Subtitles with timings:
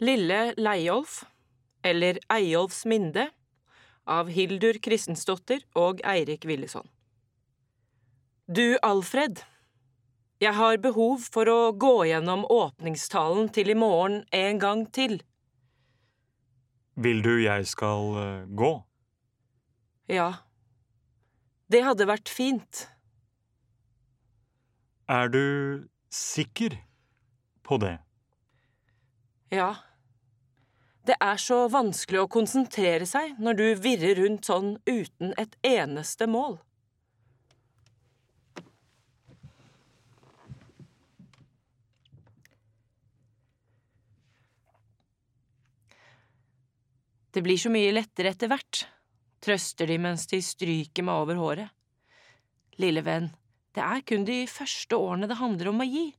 [0.00, 1.24] Lille Leiolf,
[1.84, 3.28] eller Eiolfs minde,
[4.08, 6.88] av Hildur Kristensdotter og Eirik Willesson.
[8.48, 9.42] Du, Alfred,
[10.40, 15.20] jeg har behov for å gå gjennom åpningstalen til i morgen en gang til.
[16.96, 18.72] Vil du jeg skal eh, gå?
[20.10, 20.30] Ja,
[21.70, 22.86] det hadde vært fint.
[25.10, 25.44] Er du
[26.10, 26.74] sikker
[27.66, 27.98] på det?
[29.54, 29.74] Ja.
[31.10, 36.28] Det er så vanskelig å konsentrere seg når du virrer rundt sånn uten et eneste
[36.30, 36.60] mål.
[47.34, 48.86] Det blir så mye lettere etter hvert,
[49.42, 51.78] trøster de mens de stryker meg over håret.
[52.78, 53.32] Lille venn,
[53.74, 56.10] det er kun de første årene det handler om å gi.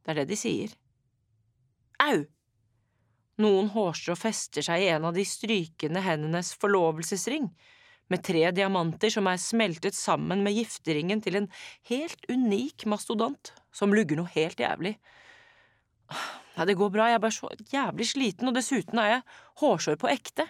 [0.00, 0.78] Det er det de sier.
[2.00, 2.22] Au!
[3.40, 7.48] Noen hårstrå fester seg i en av de strykende hendenes forlovelsesring,
[8.12, 11.48] med tre diamanter som er smeltet sammen med gifteringen til en
[11.88, 14.98] helt unik mastodont som lugger noe helt jævlig.
[16.12, 19.24] Nei, det går bra, jeg er bare så jævlig sliten, og dessuten er jeg
[19.62, 20.44] hårsår på ekte,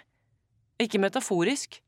[0.83, 1.79] ikke metaforisk.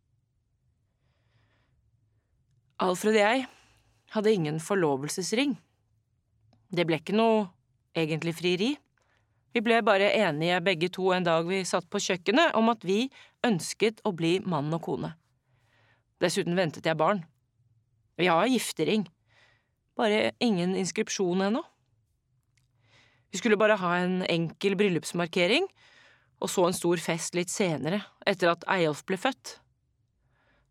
[2.85, 3.45] Alfred og jeg
[4.15, 5.57] hadde ingen forlovelsesring.
[6.75, 7.49] Det ble ikke noe
[7.99, 8.75] egentlig frieri.
[9.55, 13.05] Vi ble bare enige begge to en dag vi satt på kjøkkenet om at vi
[13.47, 15.13] ønsket å bli mann og kone.
[16.19, 17.23] Dessuten ventet jeg barn.
[18.19, 19.05] Vi har giftering,
[19.95, 21.63] bare ingen inskripsjon ennå.
[23.31, 25.67] Vi skulle bare ha en enkel bryllupsmarkering,
[26.43, 29.57] og så en stor fest litt senere, etter at Eyolf ble født.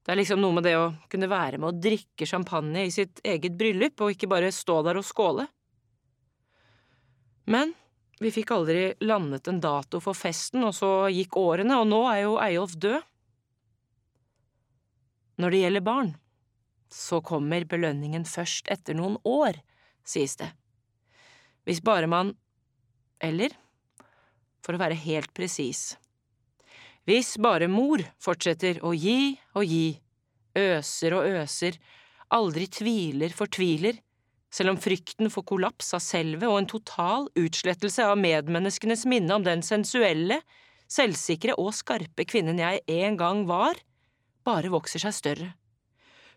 [0.04, 3.24] Det er liksom noe med det å kunne være med å drikke champagne i sitt
[3.24, 5.48] eget bryllup, og ikke bare stå der og skåle.
[7.48, 7.72] Men
[8.24, 12.22] vi fikk aldri landet en dato for festen, og så gikk årene, og nå er
[12.24, 13.02] jo Eyolf død.
[15.44, 16.12] Når det gjelder barn,
[16.94, 19.58] så kommer belønningen først etter noen år,
[20.06, 20.52] sies det.
[21.66, 22.36] Hvis bare man
[23.24, 23.56] eller,
[24.64, 25.96] for å være helt presis,
[27.04, 29.98] hvis bare mor fortsetter å gi og gi,
[30.56, 31.80] øser og øser,
[32.32, 33.98] aldri tviler, fortviler,
[34.54, 39.46] selv om frykten for kollaps av selvet og en total utslettelse av medmenneskenes minne om
[39.46, 40.40] den sensuelle,
[40.92, 43.80] selvsikre og skarpe kvinnen jeg en gang var,
[44.46, 45.50] bare vokser seg større.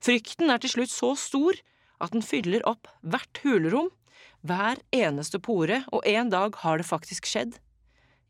[0.00, 1.58] Frykten er til slutt så stor
[2.00, 3.90] at den fyller opp hvert hulrom,
[4.46, 7.56] hver eneste pore, og en dag har det faktisk skjedd.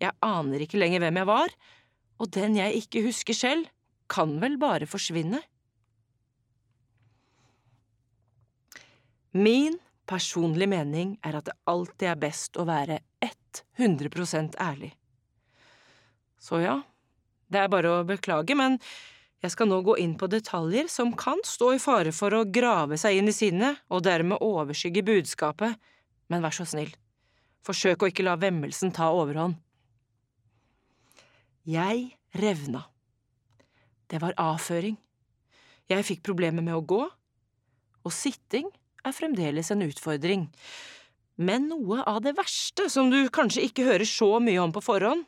[0.01, 1.53] Jeg aner ikke lenger hvem jeg var,
[2.23, 3.69] og den jeg ikke husker selv,
[4.09, 5.43] kan vel bare forsvinne.
[9.37, 9.77] Min
[10.09, 13.01] personlige mening er at det alltid er best å være
[13.77, 14.93] 100% ærlig.
[16.41, 16.79] Så ja,
[17.51, 18.79] det er bare å beklage, men
[19.45, 22.99] jeg skal nå gå inn på detaljer som kan stå i fare for å grave
[23.01, 25.77] seg inn i sinnet og dermed overskygge budskapet,
[26.33, 26.93] men vær så snill,
[27.67, 29.59] forsøk å ikke la vemmelsen ta overhånd.
[31.67, 32.85] Jeg revna.
[34.07, 34.95] Det var avføring.
[35.91, 37.03] Jeg fikk problemer med å gå,
[38.07, 38.69] og sitting
[39.07, 40.49] er fremdeles en utfordring.
[41.37, 45.27] Men noe av det verste, som du kanskje ikke hører så mye om på forhånd,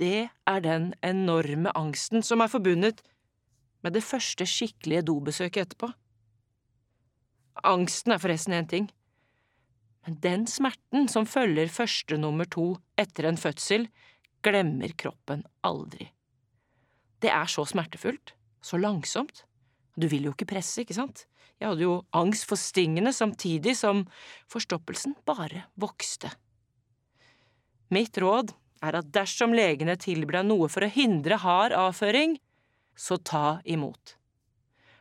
[0.00, 3.02] det er den enorme angsten som er forbundet
[3.84, 5.90] med det første skikkelige dobesøket etterpå.
[7.68, 8.88] Angsten er forresten én ting,
[10.06, 13.86] men den smerten som følger første nummer to etter en fødsel,
[14.42, 16.08] glemmer kroppen aldri.
[17.22, 18.32] Det er så smertefullt,
[18.64, 19.44] så langsomt.
[19.98, 21.26] Du vil jo ikke presse, ikke sant?
[21.60, 24.06] Jeg hadde jo angst for stingene samtidig som
[24.50, 26.32] forstoppelsen bare vokste.
[27.92, 32.38] Mitt råd er at dersom legene tilbyr deg noe for å hindre hard avføring,
[32.98, 34.16] så ta imot.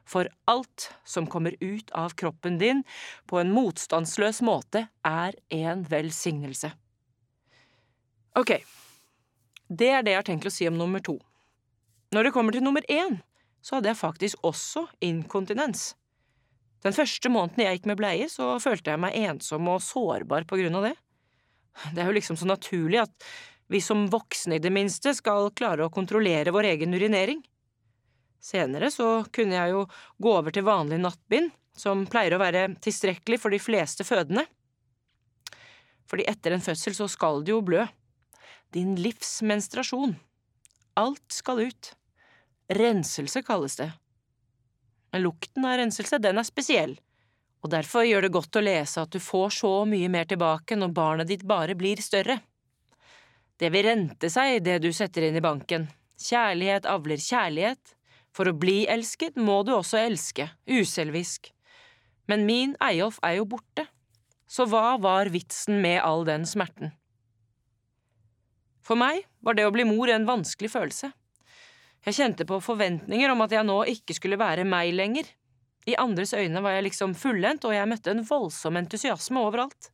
[0.05, 2.83] For alt som kommer ut av kroppen din
[3.31, 6.73] på en motstandsløs måte, er en velsignelse.
[8.37, 8.57] Ok,
[9.71, 11.17] det er det jeg har tenkt å si om nummer to.
[12.11, 13.21] Når det kommer til nummer én,
[13.61, 15.91] så hadde jeg faktisk også inkontinens.
[16.81, 20.57] Den første måneden jeg gikk med bleie, så følte jeg meg ensom og sårbar på
[20.61, 20.95] grunn av det.
[21.93, 23.31] Det er jo liksom så naturlig at
[23.71, 27.39] vi som voksne i det minste skal klare å kontrollere vår egen urinering.
[28.41, 29.85] Senere så kunne jeg jo
[30.19, 34.43] gå over til vanlig nattbind, som pleier å være tilstrekkelig for de fleste fødende.
[36.09, 37.85] Fordi etter en fødsel så skal du jo blø.
[38.75, 40.17] Din livs menstruasjon.
[40.99, 41.93] Alt skal ut.
[42.71, 43.91] Renselse kalles det.
[45.11, 46.95] Men lukten av renselse, den er spesiell,
[47.61, 50.93] og derfor gjør det godt å lese at du får så mye mer tilbake når
[50.95, 52.39] barnet ditt bare blir større.
[53.59, 55.89] Det vil rente seg, det du setter inn i banken.
[56.21, 57.97] Kjærlighet avler kjærlighet.
[58.31, 61.51] For å bli elsket må du også elske, uselvisk.
[62.31, 63.83] Men min Eyolf er jo borte,
[64.47, 66.93] så hva var vitsen med all den smerten?
[68.81, 71.11] For meg var det å bli mor en vanskelig følelse.
[72.01, 75.27] Jeg kjente på forventninger om at jeg nå ikke skulle være meg lenger.
[75.89, 79.91] I andres øyne var jeg liksom fullendt, og jeg møtte en voldsom entusiasme overalt.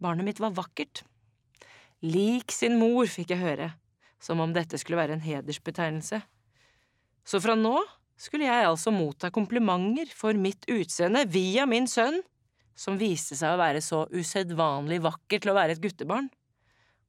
[0.00, 1.02] Barnet mitt var vakkert.
[2.04, 3.68] Lik sin mor, fikk jeg høre,
[4.20, 6.22] som om dette skulle være en hedersbetegnelse.
[7.26, 7.76] Så fra nå
[8.16, 12.22] skulle jeg altså motta komplimenter for mitt utseende via min sønn,
[12.76, 16.28] som viste seg å være så usedvanlig vakker til å være et guttebarn.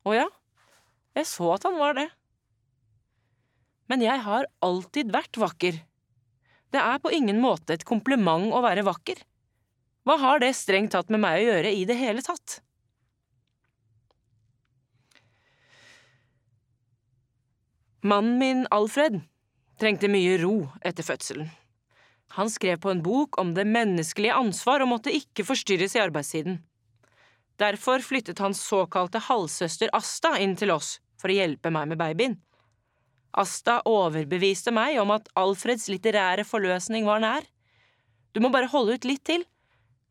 [0.07, 0.27] Og ja,
[1.15, 2.07] jeg så at han var det.
[3.87, 5.79] Men jeg har alltid vært vakker.
[6.71, 9.21] Det er på ingen måte et kompliment å være vakker.
[10.07, 12.61] Hva har det strengt tatt med meg å gjøre i det hele tatt?
[18.07, 19.19] Mannen min, Alfred,
[19.81, 21.49] trengte mye ro etter fødselen.
[22.37, 26.59] Han skrev på en bok om det menneskelige ansvar og måtte ikke forstyrres i arbeidstiden.
[27.57, 32.37] Derfor flyttet hans såkalte halvsøster Asta inn til oss for å hjelpe meg med babyen.
[33.37, 37.45] Asta overbeviste meg om at Alfreds litterære forløsning var nær.
[38.33, 39.43] Du må bare holde ut litt til,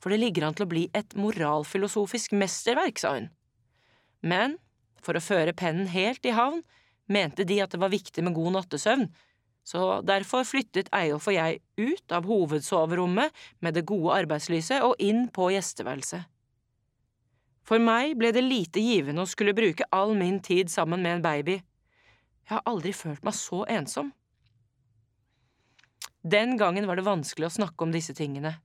[0.02, 3.30] for det ligger an til å bli et moralfilosofisk mesterverk, sa hun.
[4.22, 4.58] Men
[5.02, 6.62] for å føre pennen helt i havn
[7.06, 9.08] mente de at det var viktig med god nattesøvn,
[9.66, 13.34] så derfor flyttet Eyolf og jeg ut av hovedsoverommet
[13.64, 16.22] med det gode arbeidslyset og inn på gjesteværelset.
[17.66, 21.24] For meg ble det lite givende å skulle bruke all min tid sammen med en
[21.24, 21.56] baby.
[22.46, 24.12] Jeg har aldri følt meg så ensom.
[26.26, 28.56] Den gangen var det vanskelig å snakke om disse tingene.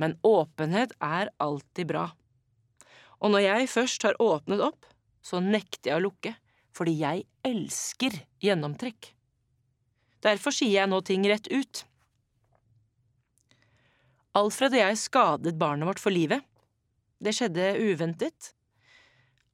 [0.00, 2.06] Men åpenhet er alltid bra.
[3.20, 4.88] Og når jeg først har åpnet opp,
[5.24, 6.36] så nekter jeg å lukke
[6.76, 9.12] fordi jeg elsker gjennomtrekk.
[10.24, 11.84] Derfor sier jeg nå ting rett ut.
[14.36, 16.44] Alfred og jeg skadet barnet vårt for livet.
[17.16, 18.52] Det skjedde uventet.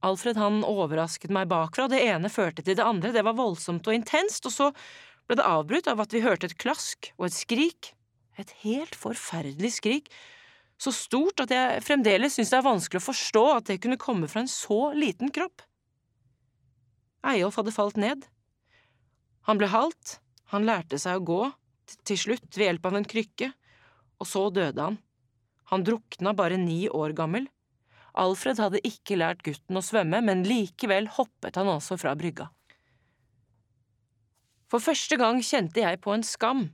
[0.03, 3.95] Alfred han overrasket meg bakfra, det ene førte til det andre, det var voldsomt og
[3.95, 4.71] intenst, og så
[5.29, 7.93] ble det avbrutt av at vi hørte et klask og et skrik,
[8.41, 10.11] et helt forferdelig skrik,
[10.83, 14.27] så stort at jeg fremdeles synes det er vanskelig å forstå at det kunne komme
[14.31, 15.63] fra en så liten kropp.
[17.23, 18.27] Eyolf hadde falt ned.
[19.47, 20.17] Han ble halt,
[20.51, 21.43] han lærte seg å gå,
[22.03, 23.53] til slutt ved hjelp av en krykke,
[24.19, 24.99] og så døde han.
[25.71, 27.47] Han drukna bare ni år gammel.
[28.19, 32.51] Alfred hadde ikke lært gutten å svømme, men likevel hoppet han altså fra brygga.
[34.73, 36.67] For første gang kjente jeg på en skam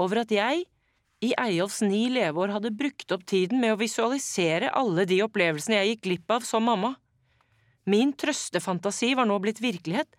[0.00, 0.64] over at jeg,
[1.20, 5.94] i Eyolfs ni leveår, hadde brukt opp tiden med å visualisere alle de opplevelsene jeg
[5.94, 6.94] gikk glipp av som mamma.
[7.90, 10.14] Min trøstefantasi var nå blitt virkelighet,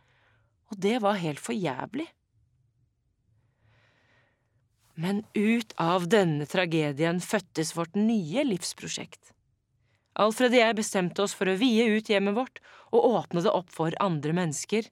[0.71, 2.05] og det var helt for jævlig.
[5.01, 9.31] Men ut av denne tragedien fødtes vårt nye livsprosjekt.
[10.19, 12.59] Alfred og jeg bestemte oss for å vie ut hjemmet vårt
[12.91, 14.89] og åpne det opp for andre mennesker,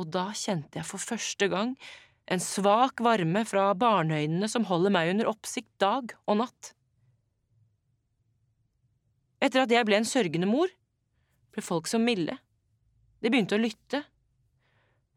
[0.00, 1.74] og da kjente jeg for første gang
[2.32, 6.72] en svak varme fra barneøynene som holder meg under oppsikt dag og natt.
[9.42, 10.70] Etter at jeg ble en sørgende mor,
[11.52, 12.38] ble folk så milde.
[13.20, 14.04] De begynte å lytte.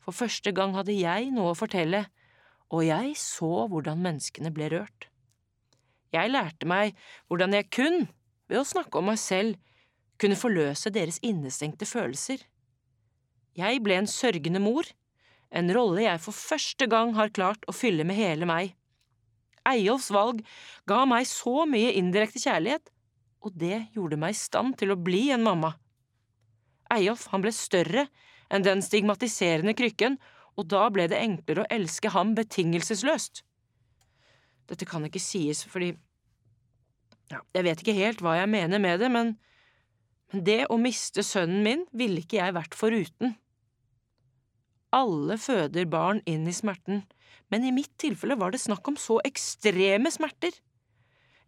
[0.04, 2.08] For første gang hadde jeg noe å fortelle,
[2.74, 5.08] og jeg så hvordan menneskene ble rørt.
[6.14, 6.98] Jeg lærte meg
[7.30, 8.08] hvordan jeg kun,
[8.50, 9.58] ved å snakke om meg selv,
[10.22, 12.40] kunne forløse deres innestengte følelser.
[13.56, 14.88] Jeg ble en sørgende mor,
[15.56, 18.74] en rolle jeg for første gang har klart å fylle med hele meg.
[19.66, 20.44] Eyolfs valg
[20.88, 22.92] ga meg så mye indirekte kjærlighet,
[23.46, 25.76] og det gjorde meg i stand til å bli en mamma.
[26.94, 28.08] Eyolf ble større
[28.54, 30.20] enn den stigmatiserende krykken,
[30.56, 33.42] og da ble det enklere å elske ham betingelsesløst.
[34.70, 35.94] Dette kan ikke sies fordi
[37.32, 39.34] ja, jeg vet ikke helt hva jeg mener med det, men,
[40.32, 43.36] men det å miste sønnen min ville ikke jeg vært foruten.
[44.96, 47.04] Alle føder barn inn i smerten,
[47.52, 50.56] men i mitt tilfelle var det snakk om så ekstreme smerter.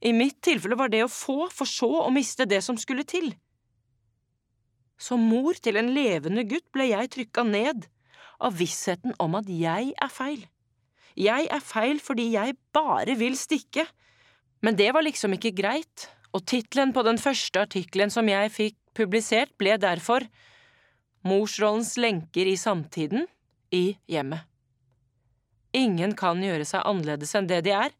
[0.03, 3.31] I mitt tilfelle var det å få, for så å miste det som skulle til.
[4.97, 7.87] Som mor til en levende gutt ble jeg trykka ned
[8.43, 10.43] av vissheten om at jeg er feil.
[11.17, 13.87] Jeg er feil fordi jeg bare vil stikke.
[14.67, 18.75] Men det var liksom ikke greit, og tittelen på den første artikkelen som jeg fikk
[18.99, 20.25] publisert, ble derfor
[21.23, 23.23] Morsrollens lenker i samtiden
[23.71, 24.43] i hjemmet.
[25.71, 27.95] Ingen kan gjøre seg annerledes enn det de er,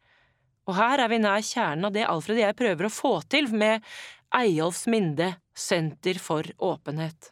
[0.67, 3.47] og her er vi nær kjernen av det Alfred og jeg prøver å få til
[3.55, 3.87] med
[4.35, 7.31] Eyolfs Minde Senter for åpenhet.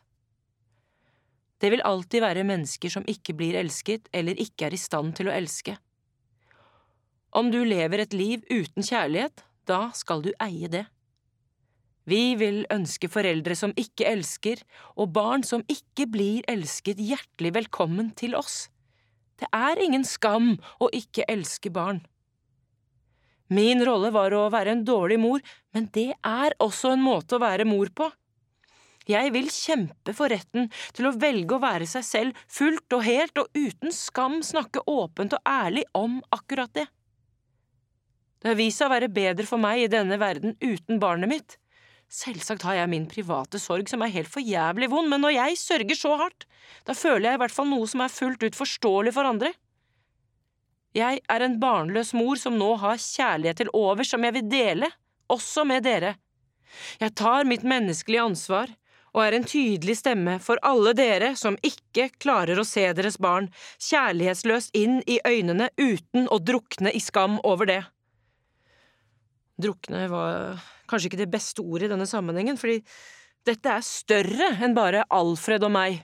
[1.59, 5.27] Det vil alltid være mennesker som ikke blir elsket eller ikke er i stand til
[5.27, 5.75] å elske.
[7.35, 10.85] Om du lever et liv uten kjærlighet, da skal du eie det.
[12.07, 14.61] Vi vil ønske foreldre som ikke elsker,
[14.95, 18.69] og barn som ikke blir elsket, hjertelig velkommen til oss.
[19.35, 22.05] Det er ingen skam å ikke elske barn.
[23.51, 25.43] Min rolle var å være en dårlig mor,
[25.75, 28.07] men det er også en måte å være mor på.
[29.11, 33.43] Jeg vil kjempe for retten til å velge å være seg selv fullt og helt
[33.43, 36.87] og uten skam snakke åpent og ærlig om akkurat det.
[38.45, 41.53] Det har vist seg å være bedre for meg i denne verden uten barnet mitt.
[42.13, 45.55] Selvsagt har jeg min private sorg som er helt for jævlig vond, men når jeg
[45.57, 46.45] sørger så hardt,
[46.85, 49.49] da føler jeg i hvert fall noe som er fullt ut forståelig for andre.
[50.93, 54.91] Jeg er en barnløs mor som nå har kjærlighet til over som jeg vil dele,
[55.25, 56.13] også med dere.
[57.01, 58.69] Jeg tar mitt menneskelige ansvar
[59.15, 63.49] og er en tydelig stemme for alle dere som ikke klarer å se deres barn
[63.89, 67.81] kjærlighetsløst inn i øynene uten å drukne i skam over det.
[69.61, 72.81] Drukne var kanskje ikke det beste ordet i denne sammenhengen, fordi
[73.47, 76.01] dette er større enn bare Alfred og meg.